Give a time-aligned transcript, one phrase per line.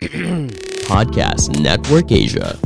[0.88, 2.56] Podcast Network Asia.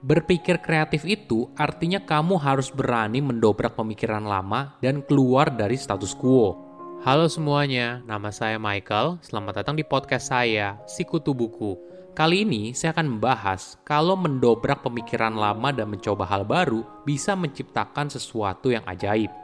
[0.00, 6.56] Berpikir kreatif itu artinya kamu harus berani mendobrak pemikiran lama dan keluar dari status quo.
[7.04, 9.20] Halo semuanya, nama saya Michael.
[9.20, 11.76] Selamat datang di podcast saya, Sikutu Buku.
[12.16, 18.08] Kali ini saya akan membahas kalau mendobrak pemikiran lama dan mencoba hal baru bisa menciptakan
[18.08, 19.41] sesuatu yang ajaib.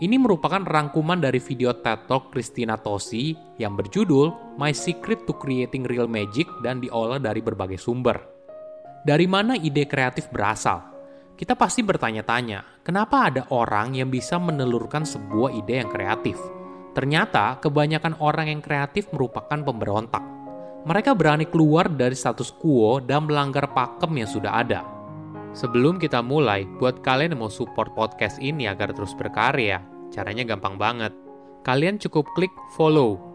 [0.00, 5.84] Ini merupakan rangkuman dari video TED Talk Christina Tosi yang berjudul My Secret to Creating
[5.84, 8.16] Real Magic dan diolah dari berbagai sumber.
[9.04, 10.80] Dari mana ide kreatif berasal?
[11.36, 16.40] Kita pasti bertanya-tanya, kenapa ada orang yang bisa menelurkan sebuah ide yang kreatif?
[16.96, 20.24] Ternyata, kebanyakan orang yang kreatif merupakan pemberontak.
[20.88, 24.80] Mereka berani keluar dari status quo dan melanggar pakem yang sudah ada.
[25.50, 29.82] Sebelum kita mulai, buat kalian yang mau support podcast ini agar terus berkarya,
[30.14, 31.10] caranya gampang banget.
[31.66, 33.30] Kalian cukup klik follow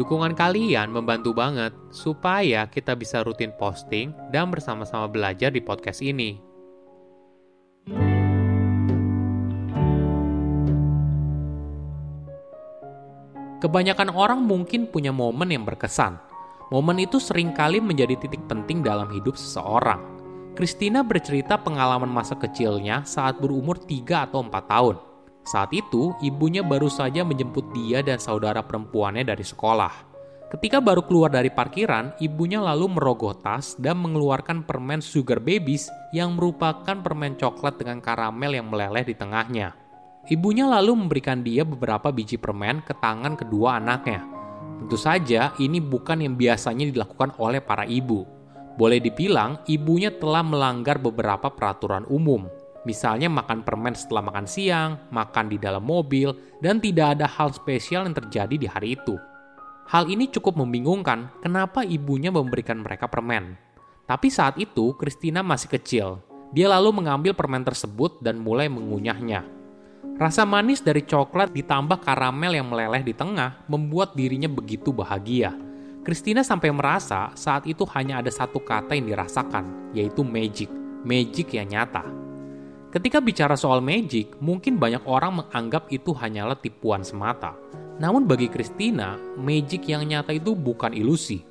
[0.00, 6.38] Dukungan kalian membantu banget supaya kita bisa rutin posting dan bersama-sama belajar di podcast ini.
[13.60, 16.16] Kebanyakan orang mungkin punya momen yang berkesan.
[16.72, 20.19] Momen itu sering kali menjadi titik penting dalam hidup seseorang.
[20.58, 24.96] Christina bercerita pengalaman masa kecilnya saat berumur 3 atau 4 tahun.
[25.46, 30.10] Saat itu, ibunya baru saja menjemput dia dan saudara perempuannya dari sekolah.
[30.50, 36.34] Ketika baru keluar dari parkiran, ibunya lalu merogoh tas dan mengeluarkan permen Sugar Babies yang
[36.34, 39.78] merupakan permen coklat dengan karamel yang meleleh di tengahnya.
[40.26, 44.26] Ibunya lalu memberikan dia beberapa biji permen ke tangan kedua anaknya.
[44.82, 48.39] Tentu saja, ini bukan yang biasanya dilakukan oleh para ibu.
[48.80, 52.48] Boleh dibilang, ibunya telah melanggar beberapa peraturan umum,
[52.80, 56.32] Misalnya makan permen setelah makan siang, makan di dalam mobil,
[56.64, 59.20] dan tidak ada hal spesial yang terjadi di hari itu.
[59.90, 63.58] Hal ini cukup membingungkan kenapa ibunya memberikan mereka permen.
[64.08, 66.24] Tapi saat itu, Christina masih kecil.
[66.56, 69.44] Dia lalu mengambil permen tersebut dan mulai mengunyahnya.
[70.16, 75.52] Rasa manis dari coklat ditambah karamel yang meleleh di tengah membuat dirinya begitu bahagia.
[76.00, 80.72] Christina sampai merasa saat itu hanya ada satu kata yang dirasakan, yaitu magic.
[81.04, 82.04] Magic yang nyata.
[82.90, 87.54] Ketika bicara soal magic, mungkin banyak orang menganggap itu hanyalah tipuan semata.
[88.00, 91.44] Namun bagi Christina, magic yang nyata itu bukan ilusi.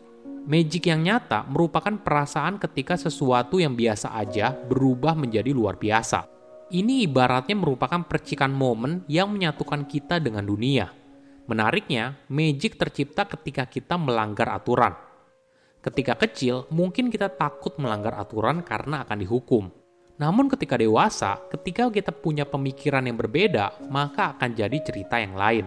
[0.49, 6.25] Magic yang nyata merupakan perasaan ketika sesuatu yang biasa aja berubah menjadi luar biasa.
[6.73, 10.98] Ini ibaratnya merupakan percikan momen yang menyatukan kita dengan dunia.
[11.49, 14.93] Menariknya, magic tercipta ketika kita melanggar aturan.
[15.81, 19.73] Ketika kecil, mungkin kita takut melanggar aturan karena akan dihukum.
[20.21, 25.65] Namun ketika dewasa, ketika kita punya pemikiran yang berbeda, maka akan jadi cerita yang lain.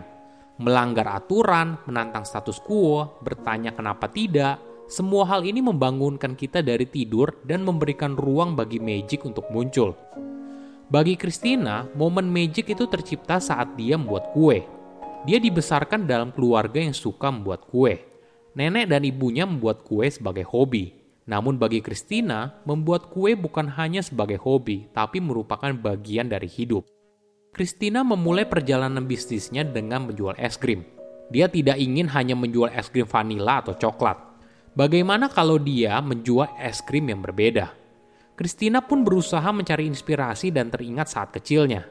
[0.63, 7.43] Melanggar aturan, menantang status quo, bertanya kenapa tidak, semua hal ini membangunkan kita dari tidur
[7.43, 9.99] dan memberikan ruang bagi magic untuk muncul.
[10.87, 14.82] Bagi Christina, momen magic itu tercipta saat dia membuat kue.
[15.23, 18.03] Dia dibesarkan dalam keluarga yang suka membuat kue.
[18.59, 20.99] Nenek dan ibunya membuat kue sebagai hobi.
[21.31, 26.83] Namun bagi Christina, membuat kue bukan hanya sebagai hobi, tapi merupakan bagian dari hidup.
[27.55, 30.83] Christina memulai perjalanan bisnisnya dengan menjual es krim.
[31.31, 34.19] Dia tidak ingin hanya menjual es krim vanila atau coklat.
[34.75, 37.71] Bagaimana kalau dia menjual es krim yang berbeda?
[38.35, 41.87] Christina pun berusaha mencari inspirasi dan teringat saat kecilnya.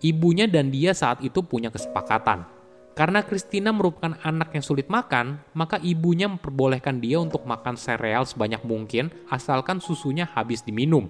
[0.00, 2.61] Ibunya dan dia saat itu punya kesepakatan
[2.92, 8.60] karena Christina merupakan anak yang sulit makan, maka ibunya memperbolehkan dia untuk makan sereal sebanyak
[8.68, 11.08] mungkin asalkan susunya habis diminum.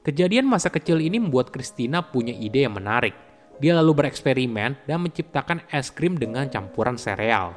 [0.00, 3.12] Kejadian masa kecil ini membuat Christina punya ide yang menarik.
[3.60, 7.52] Dia lalu bereksperimen dan menciptakan es krim dengan campuran sereal.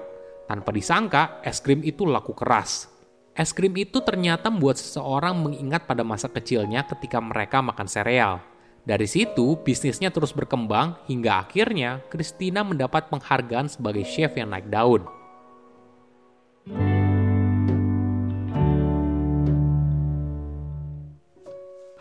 [0.52, 2.92] Tanpa disangka, es krim itu laku keras.
[3.32, 8.44] Es krim itu ternyata membuat seseorang mengingat pada masa kecilnya ketika mereka makan sereal.
[8.82, 15.06] Dari situ, bisnisnya terus berkembang hingga akhirnya Christina mendapat penghargaan sebagai chef yang naik daun.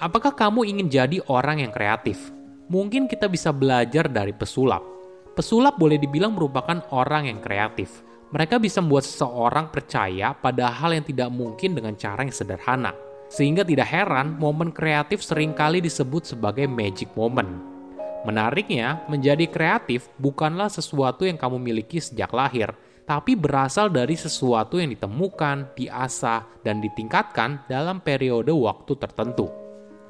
[0.00, 2.32] Apakah kamu ingin jadi orang yang kreatif?
[2.72, 4.80] Mungkin kita bisa belajar dari pesulap.
[5.36, 8.00] Pesulap boleh dibilang merupakan orang yang kreatif.
[8.32, 13.62] Mereka bisa membuat seseorang percaya pada hal yang tidak mungkin dengan cara yang sederhana sehingga
[13.62, 17.48] tidak heran momen kreatif sering kali disebut sebagai magic moment.
[18.26, 22.74] Menariknya, menjadi kreatif bukanlah sesuatu yang kamu miliki sejak lahir,
[23.08, 29.48] tapi berasal dari sesuatu yang ditemukan, diasah, dan ditingkatkan dalam periode waktu tertentu.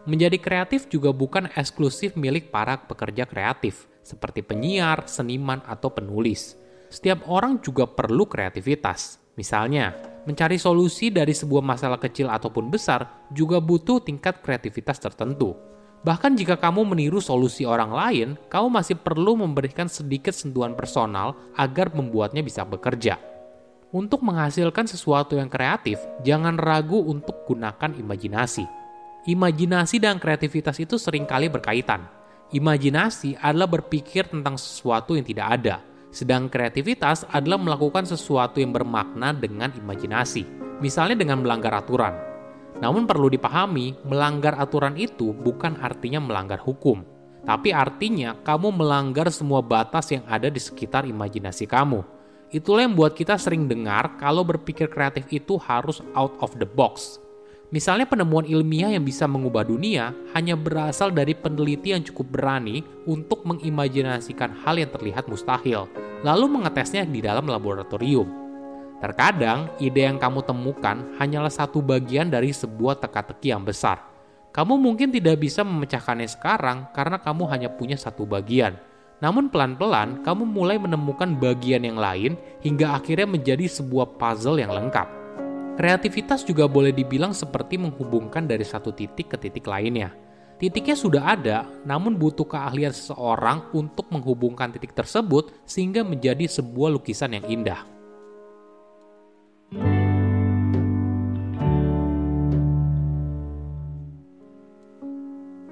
[0.08, 6.58] Menjadi kreatif juga bukan eksklusif milik para pekerja kreatif, seperti penyiar, seniman, atau penulis.
[6.90, 9.22] Setiap orang juga perlu kreativitas.
[9.38, 9.94] Misalnya,
[10.28, 15.56] mencari solusi dari sebuah masalah kecil ataupun besar juga butuh tingkat kreativitas tertentu.
[16.00, 21.92] Bahkan jika kamu meniru solusi orang lain, kamu masih perlu memberikan sedikit sentuhan personal agar
[21.92, 23.20] membuatnya bisa bekerja.
[23.90, 28.64] Untuk menghasilkan sesuatu yang kreatif, jangan ragu untuk gunakan imajinasi.
[29.28, 32.08] Imajinasi dan kreativitas itu sering kali berkaitan.
[32.54, 39.30] Imajinasi adalah berpikir tentang sesuatu yang tidak ada, sedang kreativitas adalah melakukan sesuatu yang bermakna
[39.30, 40.46] dengan imajinasi,
[40.82, 42.14] misalnya dengan melanggar aturan.
[42.82, 47.06] Namun perlu dipahami, melanggar aturan itu bukan artinya melanggar hukum,
[47.46, 52.02] tapi artinya kamu melanggar semua batas yang ada di sekitar imajinasi kamu.
[52.50, 57.22] Itulah yang buat kita sering dengar kalau berpikir kreatif itu harus out of the box.
[57.70, 63.46] Misalnya penemuan ilmiah yang bisa mengubah dunia hanya berasal dari peneliti yang cukup berani untuk
[63.46, 65.86] mengimajinasikan hal yang terlihat mustahil,
[66.26, 68.26] lalu mengetesnya di dalam laboratorium.
[68.98, 74.02] Terkadang, ide yang kamu temukan hanyalah satu bagian dari sebuah teka-teki yang besar.
[74.50, 78.74] Kamu mungkin tidak bisa memecahkannya sekarang karena kamu hanya punya satu bagian.
[79.22, 82.34] Namun pelan-pelan, kamu mulai menemukan bagian yang lain
[82.66, 85.19] hingga akhirnya menjadi sebuah puzzle yang lengkap.
[85.80, 90.12] Kreativitas juga boleh dibilang seperti menghubungkan dari satu titik ke titik lainnya.
[90.60, 97.32] Titiknya sudah ada, namun butuh keahlian seseorang untuk menghubungkan titik tersebut sehingga menjadi sebuah lukisan
[97.32, 97.80] yang indah.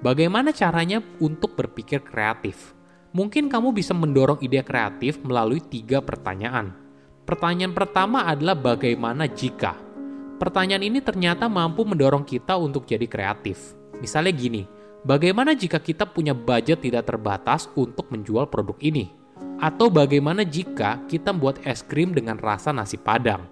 [0.01, 2.73] Bagaimana caranya untuk berpikir kreatif?
[3.13, 6.73] Mungkin kamu bisa mendorong ide kreatif melalui tiga pertanyaan.
[7.29, 9.88] Pertanyaan pertama adalah bagaimana jika?
[10.39, 13.75] Pertanyaan ini ternyata mampu mendorong kita untuk jadi kreatif.
[13.99, 14.63] Misalnya gini,
[15.03, 19.11] bagaimana jika kita punya budget tidak terbatas untuk menjual produk ini?
[19.59, 23.51] Atau bagaimana jika kita membuat es krim dengan rasa nasi padang?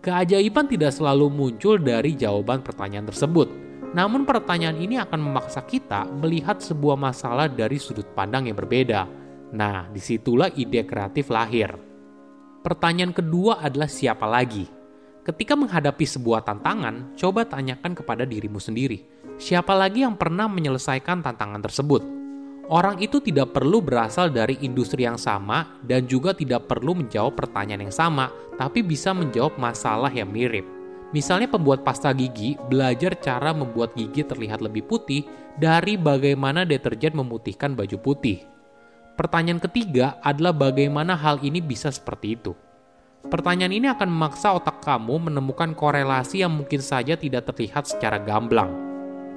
[0.00, 3.52] Keajaiban tidak selalu muncul dari jawaban pertanyaan tersebut,
[3.92, 9.04] namun pertanyaan ini akan memaksa kita melihat sebuah masalah dari sudut pandang yang berbeda.
[9.52, 11.76] Nah, di situlah ide kreatif lahir.
[12.64, 14.81] Pertanyaan kedua adalah siapa lagi?
[15.22, 19.06] Ketika menghadapi sebuah tantangan, coba tanyakan kepada dirimu sendiri.
[19.38, 22.02] Siapa lagi yang pernah menyelesaikan tantangan tersebut?
[22.66, 27.86] Orang itu tidak perlu berasal dari industri yang sama dan juga tidak perlu menjawab pertanyaan
[27.86, 30.66] yang sama, tapi bisa menjawab masalah yang mirip.
[31.14, 35.22] Misalnya pembuat pasta gigi belajar cara membuat gigi terlihat lebih putih
[35.54, 38.42] dari bagaimana deterjen memutihkan baju putih.
[39.14, 42.58] Pertanyaan ketiga adalah bagaimana hal ini bisa seperti itu.
[43.22, 48.74] Pertanyaan ini akan memaksa otak kamu menemukan korelasi yang mungkin saja tidak terlihat secara gamblang.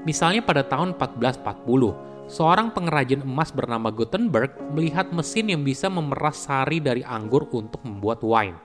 [0.09, 6.81] Misalnya pada tahun 1440, seorang pengrajin emas bernama Gutenberg melihat mesin yang bisa memeras sari
[6.81, 8.57] dari anggur untuk membuat wine.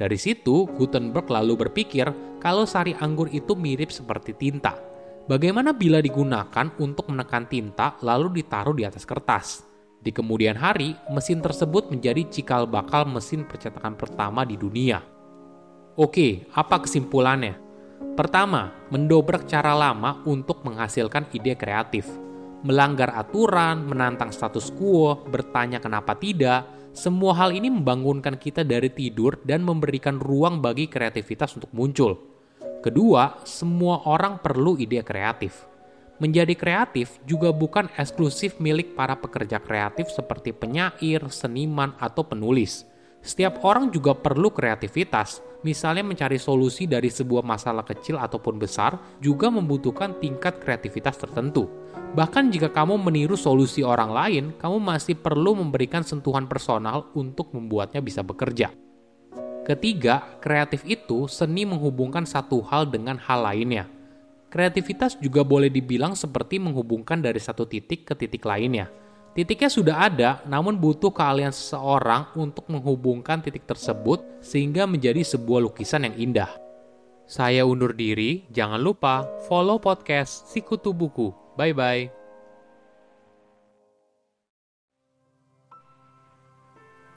[0.00, 2.08] Dari situ, Gutenberg lalu berpikir
[2.40, 4.76] kalau sari anggur itu mirip seperti tinta.
[5.24, 9.73] Bagaimana bila digunakan untuk menekan tinta lalu ditaruh di atas kertas?
[10.04, 15.00] Di kemudian hari, mesin tersebut menjadi cikal bakal mesin percetakan pertama di dunia.
[15.96, 17.56] Oke, apa kesimpulannya?
[18.12, 22.04] Pertama, mendobrak cara lama untuk menghasilkan ide kreatif.
[22.68, 29.40] Melanggar aturan, menantang status quo, bertanya kenapa tidak, semua hal ini membangunkan kita dari tidur
[29.40, 32.20] dan memberikan ruang bagi kreativitas untuk muncul.
[32.84, 35.73] Kedua, semua orang perlu ide kreatif.
[36.22, 42.86] Menjadi kreatif juga bukan eksklusif milik para pekerja kreatif seperti penyair, seniman, atau penulis.
[43.18, 49.50] Setiap orang juga perlu kreativitas, misalnya mencari solusi dari sebuah masalah kecil ataupun besar, juga
[49.50, 51.66] membutuhkan tingkat kreativitas tertentu.
[52.14, 57.98] Bahkan jika kamu meniru solusi orang lain, kamu masih perlu memberikan sentuhan personal untuk membuatnya
[57.98, 58.70] bisa bekerja.
[59.64, 63.88] Ketiga, kreatif itu seni menghubungkan satu hal dengan hal lainnya.
[64.54, 68.86] Kreativitas juga boleh dibilang seperti menghubungkan dari satu titik ke titik lainnya.
[69.34, 76.06] Titiknya sudah ada, namun butuh keahlian seseorang untuk menghubungkan titik tersebut sehingga menjadi sebuah lukisan
[76.06, 76.54] yang indah.
[77.26, 82.23] Saya undur diri, jangan lupa follow podcast Sikutu Buku Bye-bye.